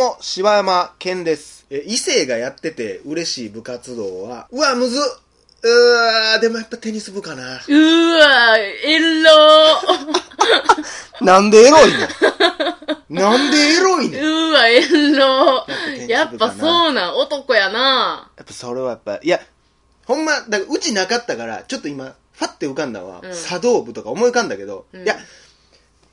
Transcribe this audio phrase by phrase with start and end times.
[0.00, 1.66] も、柴山健です。
[1.70, 5.02] え、異性がやってて嬉しい部活動は、うわ、むずっ
[5.62, 7.56] うわでもやっぱテニス部かな。
[7.56, 9.30] うーわ、エロ
[11.20, 12.08] なんでエロいの？
[13.10, 14.10] なんでエロいー。
[14.10, 14.80] ねんやうーわ、エ
[15.18, 18.30] ロテニス部かなやっぱそうなん、男やな。
[18.40, 19.38] っぱそれはやっぱ、いや、
[20.06, 25.18] ほんま、だからうちなかったから、ちょっと今、ファって浮かんだのは、うん茶道部とか思い浮かんだけど、うんいや、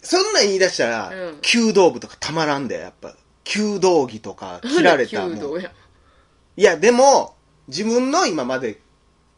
[0.04, 3.14] そんなん言い出したら、うん弓道部とかたまらんで、やっぱ。
[3.48, 5.30] 弓道着とか着られたもん。
[5.32, 5.72] 弓道や。
[6.58, 7.36] いや、でも、
[7.68, 8.82] 自分の今まで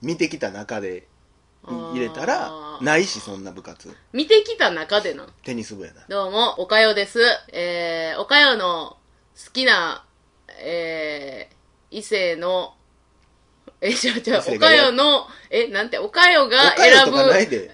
[0.01, 1.07] 見てきた中で
[1.63, 2.51] 入れたら
[2.81, 3.95] ないし、そんな部活。
[4.13, 5.27] 見てきた中でな。
[5.43, 6.05] テニス部やな。
[6.07, 7.19] どうも、おかよです。
[7.51, 8.97] えー、おかよの
[9.45, 10.05] 好きな、
[10.59, 12.73] えー、異性の、
[13.81, 17.71] え、じゃあじゃあ、おかよの、え、なんて、おかよが選ぶ、とかないで。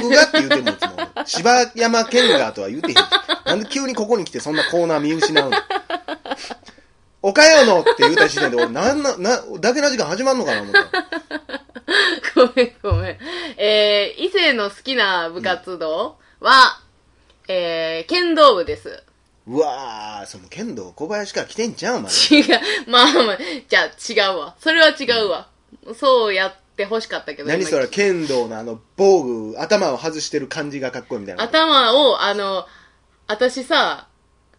[0.00, 1.24] 僕がって言うてんのいつも。
[1.26, 3.00] 柴山健がとは言うてへんし。
[3.44, 5.56] なんで急にここに来てそんなコーナー見失うの？
[7.20, 10.90] おかよのって言うた時点で俺、なんな、な、だけな時間始まんのかな思った。
[12.34, 13.18] ごめんごめん。
[13.58, 16.80] えー、異性の好きな部活動は、
[17.46, 19.02] えー、剣道部です。
[19.46, 22.12] うわー、その剣道小林から来てんじゃん、お前。
[22.12, 22.46] 違う。
[22.86, 23.86] まあまあ、じゃあ
[24.30, 24.54] 違うわ。
[24.60, 25.48] それは違うわ。
[25.98, 27.48] そうやって欲しかったけど。
[27.48, 31.42] 今何それ、剣道のあの、防具、頭を外してる感じがかっこいいみたいな。
[31.42, 32.66] 頭を、あの、
[33.26, 34.06] 私さ、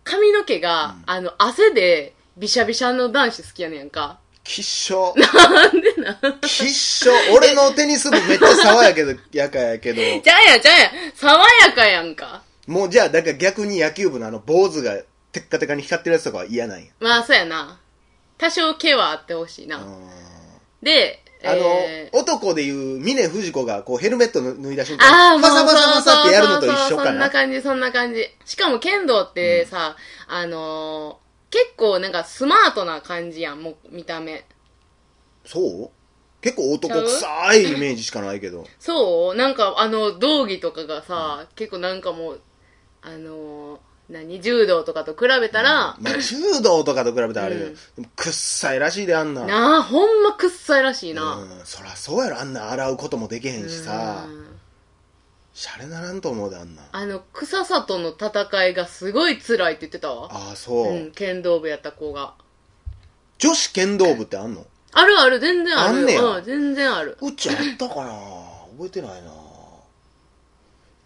[0.04, 4.20] 髪の毛が、あの、汗で、びしゃびしゃの男子好きやねんか。
[4.44, 5.14] きっしょ。
[5.16, 6.40] なんでなん？
[6.42, 7.14] きっしょ。
[7.34, 10.02] 俺のテニス部めっちゃ爽やけど、やかやけど。
[10.22, 11.32] じゃあや、じゃあや、爽
[11.66, 12.42] やかやんか。
[12.68, 14.96] もうじゃあ、だから逆に野球部のあの坊主が
[15.32, 16.92] テッカテカに光ってるやつとかは嫌なんや。
[17.00, 17.80] まあ、そうやな。
[18.38, 19.78] 多少毛はあってほしいな。
[19.78, 20.08] うん
[20.82, 27.30] で、あの、えー男でいう峰不二子がこうヘルメット脱いだ瞬間、バサバサバサってやるのと一そうそうそんな緒かな。
[27.30, 28.26] 感じ、そんな感じ。
[28.46, 29.96] しかも剣道ってさ、
[30.28, 34.46] あのー結構なんかスマートな感じやん、もう見た目。
[35.46, 35.90] そう？
[36.42, 38.66] 結構男臭いイメージしかないけど。
[38.80, 39.36] そう？
[39.38, 42.42] なんかあの道着とかがさ、結構なんかもう、
[43.04, 44.42] あのー何？
[44.42, 49.46] 柔道とかと比べたら、まあ、柔道とかと比べたらあれうんでもくっさいらしいであんな。
[49.46, 51.36] なあ、ほんまくっさいらしいな。
[51.36, 54.32] うん、そらそうやろ、あんな洗うこともできへんしさう。
[54.32, 54.44] ん
[55.54, 56.82] シャレならんと思うで、あんな。
[56.92, 60.28] あの、草さとの戦いがすごい辛いって言ってたわ。
[60.32, 62.34] ああ、そう、うん、剣道部やった子が。
[63.38, 64.66] 女子剣道部ってあんの？
[64.92, 65.98] あるある、全然ある。
[65.98, 67.18] あんねやうん、全然ある。
[67.22, 68.12] うちあったかな？
[68.78, 69.32] 覚えてないな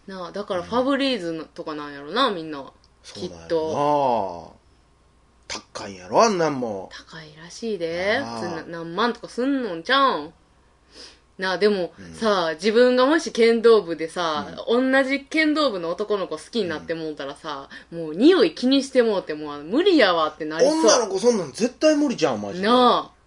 [0.08, 2.72] なあ、だからファブリーズのとかなんやろな、みんな。
[3.04, 4.54] きっと。
[5.50, 8.20] な高いんやろあんなんも高いらしいで。
[8.68, 10.32] 何万とかすんのんちゃうん。
[11.36, 20.80] なあ、でも、さあ、自分がもし剣道部でさ、同じ剣道部の男の子好きになってもうたらさ、もう匂い気にしてもうてもう無理やわってなりそう。
[20.80, 23.17] 女の子そんなん絶対無理じゃんマジでなあ、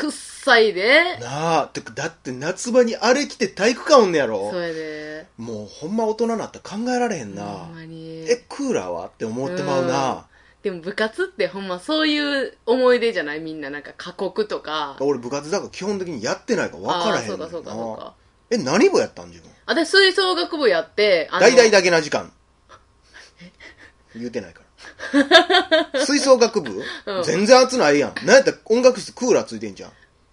[0.00, 1.18] くっさいで。
[1.20, 5.26] なあてかだって夏場にあれ着て体育館おんねやろそうやで。
[5.36, 8.24] もうほんま大人になったら考えられへんな、ほんまに。
[8.30, 10.26] えクーラーはって思ってまうな、
[10.62, 13.40] でも部活ってほんまそういう思い出じゃない？
[13.40, 14.96] みんななんか過酷とか。
[15.00, 18.14] 俺部活だから基本的にやってないから分からへんああそうかそうかそうか。
[18.50, 19.50] え何部やったん自分？
[19.66, 22.32] 私吹奏楽部やって、あの大々だけな時間
[24.16, 24.66] 言うてないから
[26.04, 27.22] 吹奏楽部、うん。
[27.22, 28.14] 全然暑ないやん。
[28.26, 29.92] なんやったら音楽室クーラーついてんじゃん。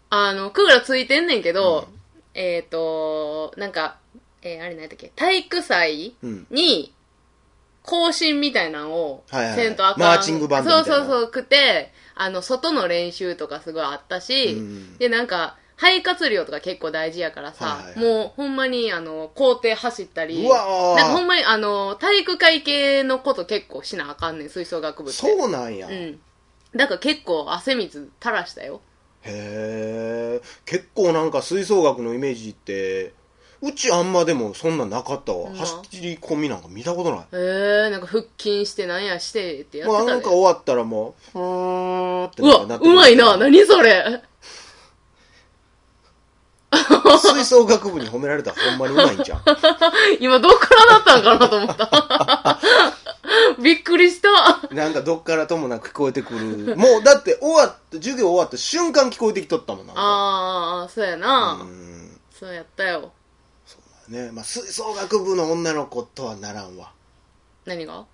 [0.09, 1.87] あの、クーラーついてんねんけど、
[2.33, 3.97] えっ、と、なんか、
[4.41, 6.47] えーあれ何やったっけ、体育祭うん。
[6.49, 6.93] に、
[7.83, 9.65] 更新みたいなのを、はいはいはい。
[9.65, 9.99] せんとあかん。
[10.01, 10.97] マーチングバンドみたいな。
[10.97, 14.97] そうそうそう、くて、あの、外の練習とかすごいあったし、うん。
[14.97, 18.19] で、なんか、肺活量とか結構大事やからさ、はいはいはい。
[18.19, 20.95] もうほんまに、あの、校庭走ったり、うわー。
[20.95, 25.19] なんかほんまに、あの、体育会系のこと結構しなあかんねん、吹奏楽部って。
[25.19, 26.19] そうなんや、へうん。
[26.75, 28.81] だから結構汗水垂らしたよ。
[29.23, 33.13] え結構なんか吹奏楽のイメージって
[33.61, 37.19] うちあんまでもそんなんなかったわ、走り込みなんか見たことない。
[37.19, 42.91] へえなんか腹筋してなんやしてってやってもうたでなんか終わったらもう、ふーんってうわなってる。
[42.91, 44.21] うまいな何それ
[47.17, 49.41] 吹奏楽部に褒められたらほんまにうまいんじゃん。
[50.19, 52.59] 今どっからなったんかなと思った
[53.61, 54.29] びっくりした
[54.73, 56.75] なんかどっからともなく聞こえてくる。
[56.75, 59.93] もうだって終わった、授業終わった瞬間聞こえてきとったもんな。
[59.95, 62.19] ああそうやな、うん。
[62.37, 63.11] そうやったよ
[64.07, 64.31] ね。
[64.31, 66.91] まあ吹奏楽部の女の子とはならんわ。
[67.65, 68.05] 何が？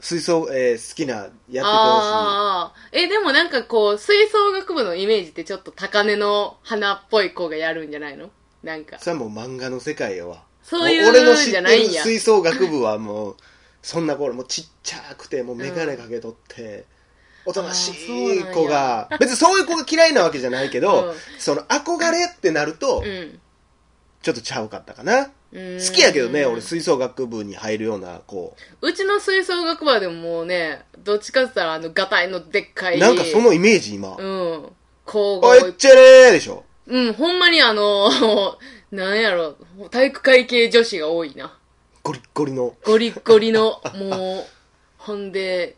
[0.00, 1.68] 吹奏、えー好きな、やっててほしい。
[1.68, 8.30] ああえでもなんかこう吹奏楽部のイメージってちょっと高根の花っぽい子がやるんじゃないの？
[8.62, 10.42] なんかそれはもう漫画の世界やわ。
[10.62, 13.36] そういう俺の知ってないんや吹奏楽部はもう、
[13.82, 16.84] そんな頃もうちっちゃくて、もうメガネかけとって、
[17.44, 23.40] おとなしい子が、別にそういう子が嫌いなわけじゃないけど、うんその憧れってなると、うん。
[24.22, 25.26] ちょっとちゃうかったかな。
[25.52, 28.56] 好きやけどね、俺吹奏楽部に入るような子。
[28.80, 33.00] うちの吹奏楽部はでももうね、どっちかって言ったらあの、ガタイのでっかい。
[33.00, 34.16] なんかそのイメージ今。
[34.16, 34.72] うん。
[35.04, 36.64] 交おい互っちゃれーでしょ。
[36.86, 38.10] うん、ほんまにあの、
[38.90, 39.56] なんやろ、
[39.90, 41.56] 体育会系女子が多いな。
[42.02, 42.74] ゴリッゴリの。
[42.84, 44.44] ゴリッゴリの、 もう、
[44.98, 45.76] ほんで、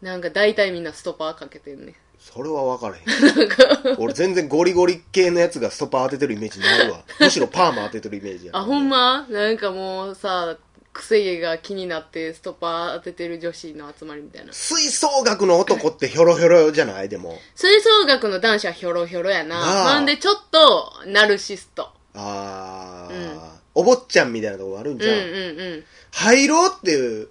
[0.00, 1.94] なんか大体みんなストッパーかけてんね。
[2.18, 3.96] それは分からへん。
[3.98, 7.02] 俺全然ゴリゴリ系のやつがストッパー当ててるイメージないわ。
[7.18, 8.52] むしろパーマ当ててるイメージや。
[8.54, 9.26] あ、ほんま？
[9.28, 10.56] なんかもうさ、
[10.92, 14.52] くせ毛が気になってストッパー当ててる女子の集まりみたいな。
[14.52, 17.08] 吹奏楽の男ってヒョロヒョロじゃない？
[17.08, 17.38] でも。
[17.54, 19.58] 吹奏楽の男子はヒョロヒョロやな。
[19.60, 21.88] なあなんでちょっと、ナルシスト。
[22.14, 23.40] あー、うん
[23.74, 25.16] お坊ちゃんみたいなとこあるんじゃん。
[25.16, 25.84] うんうんうん。
[26.10, 27.28] 入ろうっていう、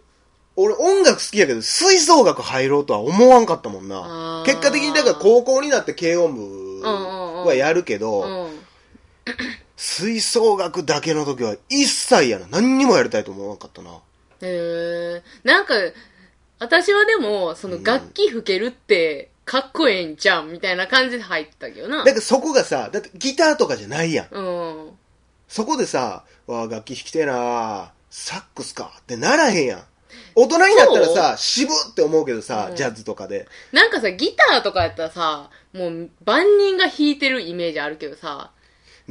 [0.56, 8.60] 俺音楽好きやけど、吹奏楽入ろうとは思わんかったもんな結果的にだから高校になって軽音部うんうんうんはやるけど、うん。
[9.78, 12.48] 吹奏楽だけの時は一切やな。
[12.52, 13.92] 何にもやりたいと思わんかったな。
[14.42, 15.74] へえなんか、
[16.60, 22.06] 私はでも、その楽器吹けるって、かっこええんちゃうんみたいな感じで入ったけどなだ。
[22.06, 24.28] からそこがさ、だってギターとかじゃないやん。
[24.30, 24.90] うん。
[25.48, 29.84] そこでさ、わあ、楽器弾きてえなサックスかってならへんやん。
[30.36, 33.48] 大人になったらさ、渋って思うけどさ、うんジャズとかで。
[33.72, 38.52] なんかさ、ギターとかやったらさ、もう万人が弾いてるイメージあるけどさ、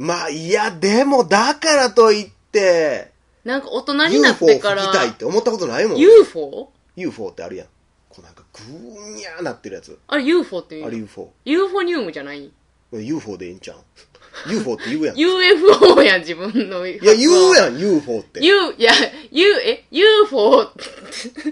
[0.01, 3.11] まあ、いや、でも、だからといって、
[3.45, 5.97] なんか大人になっ UFO 吹きてから、たいって思ったことないもん。
[5.99, 6.71] UFO?
[6.95, 7.67] UFO ってあるやん。
[8.09, 9.99] こうなんか、ぐーにゃーなってるやつ。
[10.07, 11.31] あれ UFO って言あれうの UFO。
[11.45, 12.49] ユーフォニウムじゃない
[12.91, 15.17] ？UFO でいいんちゃう ?UFO って言うやん。
[15.17, 16.87] い ?UFO やん、自分の。
[16.87, 18.43] いや、言うやん、UFO って。
[18.43, 18.91] U、いや、
[19.31, 20.67] U、え、UFO、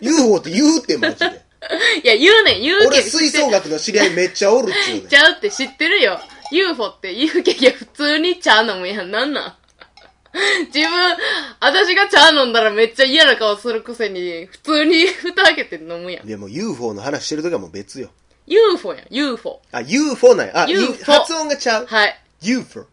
[0.01, 1.25] UFO って言うって、マジで。
[2.03, 3.09] いや、言うねん、言うけ俺、ど。
[3.09, 5.15] 吹奏楽の知り合いめっちゃおるっちゅうねんち。
[5.15, 6.19] ゃうって知ってるよ。
[6.51, 9.11] UFO って言うけど、普通に茶飲むやん。
[9.11, 9.53] なんなん？
[10.67, 10.89] 自分、
[11.59, 16.27] 私が茶飲んだらめっちゃ嫌な顔するくせに、普通に蓋開けて飲むやん。
[16.27, 18.09] でも UFO の話してる時はもう別よ。
[18.47, 19.61] UFO やん、UFO。
[19.71, 20.63] あ、UFO なんや。
[20.63, 21.85] あ、UFO 発音がちゃう。
[21.87, 22.19] はい。
[22.41, 22.85] UFO。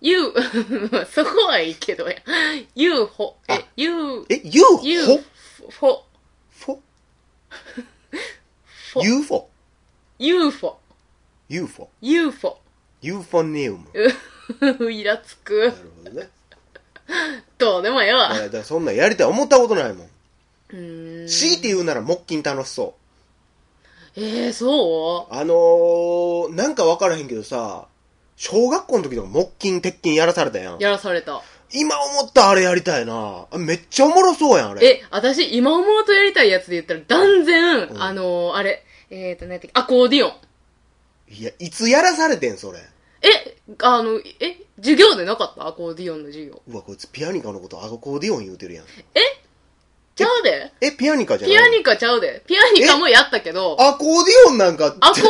[0.00, 0.32] U、
[1.14, 2.16] そこはいいけどや。
[2.74, 3.36] UFO。
[3.48, 4.80] えあ、U、え、UFO?
[4.82, 5.20] UFO。
[5.70, 6.78] フォ
[9.02, 9.48] ？UFO。
[10.18, 10.78] UFO。
[11.48, 11.88] UFO。
[12.02, 12.58] UFO。
[13.04, 14.86] ユーフォニウム。
[14.86, 15.64] うイラつくな。
[15.66, 15.72] る
[16.04, 16.28] ほどね。
[17.58, 18.48] どうでもええわ。
[18.48, 20.06] だそんなんやりたい思ったことないもん。
[20.06, 21.26] うーん。
[21.28, 22.94] 強いて言うなら木琴楽しそ
[24.16, 24.20] う。
[24.20, 27.88] えー、そあのー、なんかわからへんけどさ、
[28.36, 30.78] 小学校の時とか木琴、鉄琴やらされたやんう。
[30.80, 31.42] やらされた。
[31.74, 33.48] 今思ったらあれやりたいな。
[33.50, 34.86] あめっちゃおもろそうやん、あれ。
[34.86, 40.32] え、私、今思うとやりたいやつで言ったら、断然、うんあのー、あれ、えーと、何やったっけ、アコーディオン。
[41.28, 42.78] いや、いつやらされてん、それ。
[43.24, 45.66] え、あの、え、授業でなかった？
[45.66, 46.62] アコーディオンの授業。
[46.68, 48.84] うわ、こいつピアニカのことアコーディオン言うてるやん。
[48.84, 49.20] え？
[50.14, 50.72] ちゃうで。
[50.80, 52.44] え、ピアニカじゃないピアニカちゃうで。
[52.46, 55.24] ピアニカもやったけど、アコーディオンなんか、アコーディ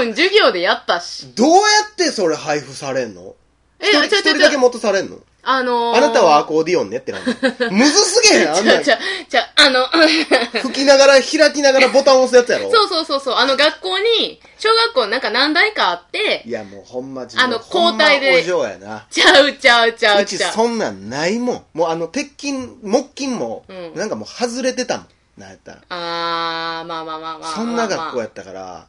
[0.00, 1.34] オン授業でやったし。
[1.34, 1.56] どうや
[1.92, 3.34] ってそれ配布されんの？
[3.82, 5.18] え、一人一人だけ元されんの？
[5.44, 7.32] あのー、あなたはアコーディオンねってなんだ。
[7.68, 8.98] むずすげえあんなちゃ
[9.28, 9.84] ちゃ、あの、
[10.62, 12.70] 吹きながら開きながらボタン押すやつやろ？
[12.70, 19.04] そうそうそうそう、あの学校に、小学校なんか何台かあってい、やもうほんま自あの交代でお嬢やな。
[19.10, 20.52] ちゃうちゃうちゃううちゃう。
[20.52, 21.64] ちそんなんないもん。
[21.74, 22.52] もうあの鉄筋、
[22.82, 25.06] 木筋も、うんなんかもう外れてたもん。
[25.38, 25.78] なんやったら。
[25.88, 27.54] あー、まあまあまあまあまあ。
[27.54, 28.28] そんな学校やや。
[28.28, 28.86] ったから、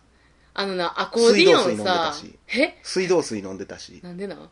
[0.54, 2.78] あのな、アコーディオン水道水飲んでたさし、え？
[2.84, 4.00] 水道水飲んでたし。
[4.04, 4.50] なんでなん？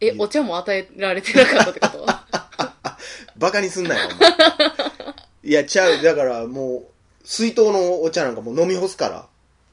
[0.00, 2.06] え、お茶も与えられてなかったってこと？
[3.36, 4.30] バカにすんなよ、お前
[5.44, 6.02] いや、ちゃう。
[6.02, 6.84] だからも
[7.22, 9.26] う、水筒のお茶なんかもう飲み干すから、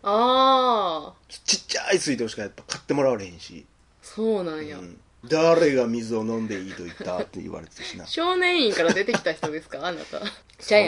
[0.03, 3.65] あー、ちっちゃい水筒しかやっぱ買ってもらわれへんし。
[4.01, 4.77] そうなんや。
[4.77, 8.07] うん誰が水を飲んでいいと言ったって言われてたしな。
[8.07, 9.85] 少年院から出てきた人ですか？
[9.85, 10.19] あなた。
[10.61, 10.79] じゃ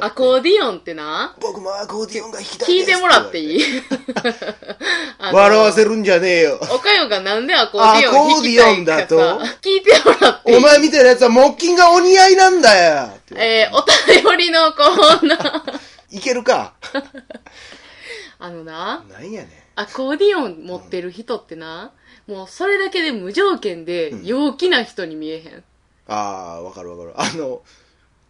[0.00, 3.62] あアコーディオンってな、僕もアコーディオンが弾きたいです聞いてもらっていい？
[5.32, 6.58] 笑わせるんじゃねえよ。
[6.72, 10.56] おかよがなんでアコーディオン弾きたいかアコーディオンださ、聞いてもらっていい？
[10.56, 13.84] お前みたいなやつは木琴がお似合いなんだよえー、お
[14.26, 15.80] 便りのコーナー。
[16.16, 16.74] いけるか？
[18.40, 19.59] あのな、なんやねん。
[19.76, 21.92] アコーディオン持ってる人ってな、
[22.26, 25.64] もうそれだけで無条件でうん陽気な人に見えへん。
[26.06, 26.14] あ
[26.58, 27.12] あ、わかるわかる。
[27.16, 27.62] あの、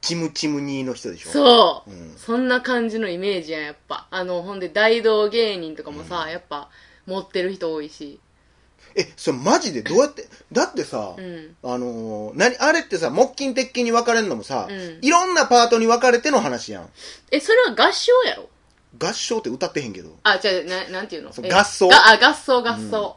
[0.01, 1.31] チムチムニーの人でしょ？
[1.31, 4.07] そう、うんそんな感じのイメージやん、やっぱ。
[4.11, 6.69] あの、ほんで大道芸人とかもさ、やっぱ
[7.07, 8.21] 持ってる人多いし。
[8.97, 9.83] え、それマジで？
[9.83, 11.57] どうやって、だってさ、うん。
[11.63, 16.89] あのー、何、あれってさ、木琴鉄筋に分かれるのもさ、うんいろんなパートに分かれての話やん。
[17.31, 18.50] え、それは合唱やろ？
[18.99, 20.19] 合唱って歌ってへんけど。
[20.25, 21.31] あ、じゃあ、ななんていうの？
[21.31, 21.89] えそう合奏。
[21.89, 23.17] があ、合奏、合奏。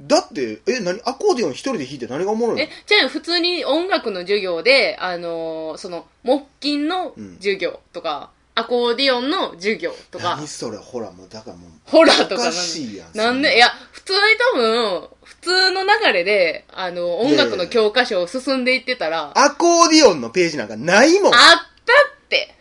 [0.00, 2.62] だって、え、何アコーディオン一人で弾いて何がおもろいの？
[2.62, 10.36] え、じゃあ普通に音楽の授業で、あのーその、木琴の授業とか、アコーディオンの授業とか。
[10.36, 14.18] 何、それほらもうだからもうホラーとおかかなんしいやんなんで、いや、普通に
[14.52, 21.32] 多分、普通の流れで、あの、音楽の教科書を進んでいってたら、あアコーディオンのページなんかないもん。
[21.32, 22.54] ったって。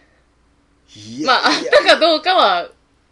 [1.26, 2.70] まあ、あったかどうかは、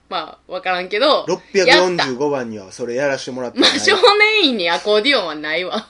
[0.09, 2.03] まあ、わからんけど、やった。
[2.03, 5.87] 645番にはそれやらしてもらってまあ、少年院にアコーディオンはないわ。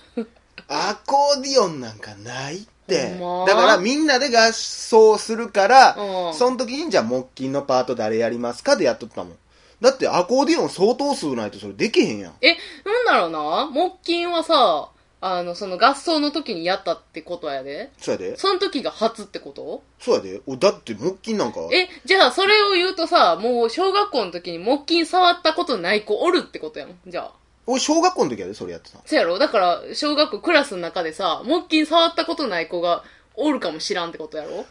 [0.68, 3.18] アコーディオンなんかないって。
[3.48, 6.34] だからみんなで合奏するからうん。
[6.34, 9.34] その時にじゃあ木琴のパート誰やりますかでやっとったもん。
[9.82, 12.34] だってアコーディオン相当数ないとそれできへんやん。
[12.42, 12.56] え、
[12.86, 13.72] なんだろうな？
[13.74, 14.90] 木琴はさ、
[15.24, 17.92] あの、その合奏の時にやったってことやで。
[18.00, 18.38] そうやで。
[18.38, 19.84] その時が初ってこと？
[20.00, 20.42] そうやで。
[20.48, 21.60] おだって木琴なんか。
[21.72, 26.96] え、じゃあそれを言うとさ、もう小学校の時に木琴触ったことない子おるってことやん。
[27.06, 27.32] じゃあ。
[27.68, 29.38] 俺小学校の時やでそれやってたそやろ？
[29.38, 33.04] だから、小学校クラスの中でさ、木琴触ったことない子が
[33.36, 34.66] おるかもしらんってことやろ？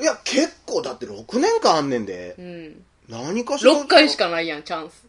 [0.00, 2.36] いや結構だって6年間あんねんで。
[2.38, 2.84] うん。
[3.08, 3.72] 何かしら。
[3.72, 5.04] 6回しかないやん、チャンス。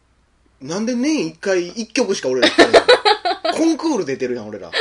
[0.61, 2.78] なんで年1回1曲しか俺らやってないの？
[3.53, 4.69] コンクール出てるやん俺ら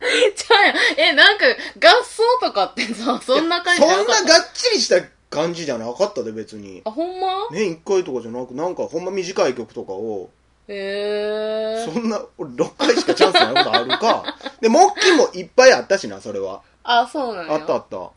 [0.00, 0.76] ちゃうやん。
[0.96, 1.44] え、なんか、
[1.80, 7.48] 合奏とかってさ、そんな感じそんながっちりした感じじゃなかったで別にあ、ほんま？
[7.50, 10.30] 年1回とかじゃなくなんかほんま短い曲とかを
[10.68, 11.92] へえー。
[11.92, 17.54] そんな俺6回しかチャンスないことあるか で木琴もいっぱいあったしなそれはあ、そうなんや。
[17.54, 18.10] あったあった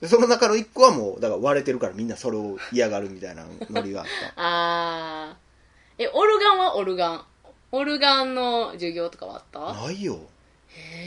[0.00, 6.04] でその中の1個はもうだから割れてるからみんなそれを嫌がるみたいなノリがあっ あー。
[6.04, 7.24] え、オルガンはオルガン？
[7.70, 9.74] オルガンの授業とかはあった？
[9.74, 10.18] たないよ。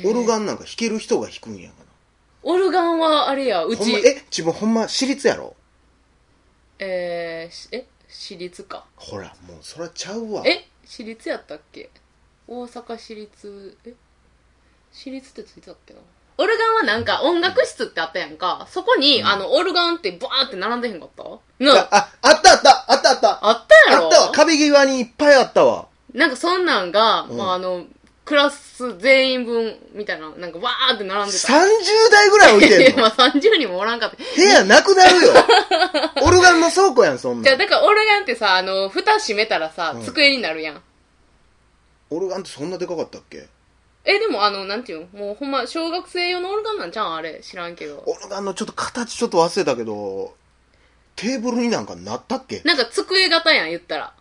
[0.06, 1.76] オルガンなんか弾ける人が弾くんやか
[2.44, 5.56] オルガンはあれや、うち、らほんまえ自分ほんま私立やろ？
[6.80, 8.86] えーしえ、私立か。
[8.96, 10.44] ほらもうそらちゃうわ。
[10.46, 11.90] え、私立やったっけ？
[12.48, 13.94] 大阪市立、え？
[14.92, 16.00] 私立ってついてたっけな？
[16.38, 18.66] オルガンはなんか音楽室ってあったやんか。
[18.70, 21.24] そこに、あの、オルガンってバーって並んでへんかった？
[21.60, 23.48] な、あああったあったあったあった。
[23.48, 24.06] あったやろ？
[24.06, 24.32] あったわ。
[24.32, 27.86] 壁際にいっぱいあったわなんかそんなんが、うんまああの、
[28.26, 31.48] クラス全員分みたいな、なんかわーって並んでた。
[31.48, 33.02] 30台ぐらい置いてんの？
[33.04, 34.18] まあ30人もおらんかった。
[34.18, 35.34] 部屋なくなるよ
[36.24, 40.82] オルガンの倉庫やんそんじゃあ、なんだからオルガンってさ、あの、蓋閉めたらさう、ん机になるやん。
[42.10, 43.48] オルガンってそんなでかかったっけ？
[44.04, 45.20] え、でもあの、なんていうの？
[45.20, 47.10] もうほんま、小学生用のオルガンなんちゃう？
[47.12, 47.40] んあれ。
[47.42, 48.04] 知らんけど。
[48.06, 50.36] オルガンのちょっと形ちょっと忘れたけど
[51.16, 52.62] テーブルになんかなったっけ？
[52.66, 54.14] なんか机型やん、言ったら。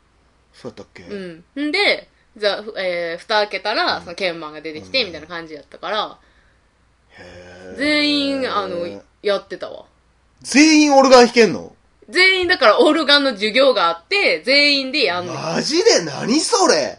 [0.61, 1.69] そうやったっけ、うん。
[1.69, 6.19] んで、じゃあ、ふえー、蓋開けたら、その鍵盤が出てきて、うんみたいな感じやったから、
[7.19, 9.87] へー全員、あの、やってたわ。
[10.43, 11.75] 全員オルガン弾けんの？
[12.09, 15.35] 全員だからオルガンの授業があって、全員でやんの。
[15.35, 16.99] マジで何それ？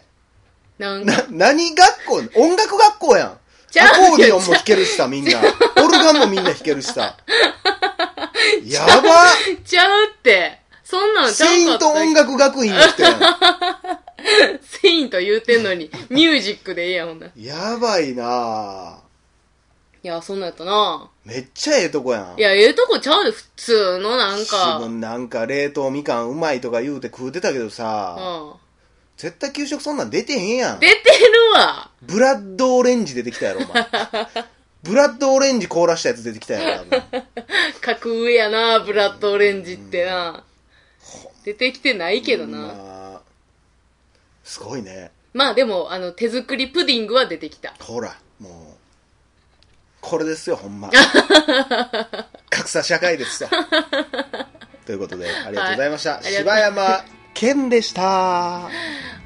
[0.78, 2.14] なんか、な、何学校？
[2.40, 3.38] 音楽学校やん
[3.70, 5.40] ちゃうアコーディオンも弾けるしさ、みんな。
[5.40, 7.16] オルガンもみんな弾けるしさ。
[8.64, 9.32] やば
[9.64, 10.61] ちゃうって。
[10.92, 13.20] そんなんちゃセイント音楽学院の人やん。
[14.60, 20.06] セインと言うてんのに、ミュージックでええやん、ほんならいやばいなぁ。
[20.06, 22.38] や、そんなんやったなめっちゃええとこやん。
[22.38, 28.52] いや、ええとこちゃうで、普通のなん自か、分なんか冷凍みかんうまいとか言うて食うてたけどさ、うん。
[29.16, 30.78] 絶対給食そんなん出てへんやん。
[30.80, 33.86] 出てるわブラッドオレンジ出てきたやろ、お前。
[34.84, 37.22] ブラッドオレンジ凍らしたやつ出てきたやろ、多分。
[37.80, 40.44] 格上やなブラッドオレンジってな
[41.44, 42.58] 出てきてないけどな。
[42.58, 42.72] ま
[43.16, 43.20] あ、
[44.44, 45.10] すごいね。
[45.34, 47.74] まあでも、あの、手作りプディングは出てきた。
[47.80, 48.52] ほら、もう。
[50.00, 50.90] これですよ、ほんま。
[52.50, 53.48] 格差社会ですよ。
[54.84, 56.14] ということで、ありがとうございました。
[56.14, 58.68] はい柴山健でした。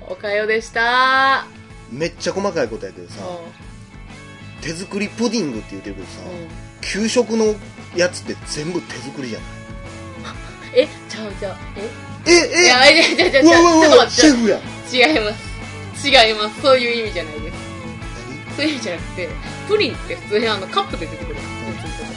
[0.09, 1.45] おかよでした
[1.91, 6.13] めっちゃ細かいことやけどさ、う手作りプディングって言ってるけどさ。
[6.83, 7.55] 給食の
[7.97, 9.49] やつって全部手作りじゃない？
[10.83, 11.57] え、ちゃうちゃう。
[11.77, 11.89] え、
[12.27, 14.05] えいや、え、え、ちゃうちゃうわうわうわ。
[14.93, 16.09] 違います。
[16.09, 16.61] 違います。
[16.61, 17.57] そういう意味じゃないです。
[18.57, 19.29] そういう意味じゃなくて、
[19.69, 21.37] プリンって普通にあのカップで出てくる。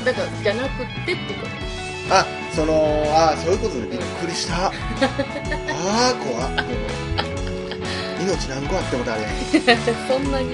[0.05, 1.45] だから、じゃなくてってこ
[2.09, 2.15] と。
[2.15, 4.67] あ、その、あ、そういうことでびっくりした。
[4.67, 6.49] あー、怖っ。
[8.21, 9.21] 命何個あっても誰
[10.07, 10.53] そんなに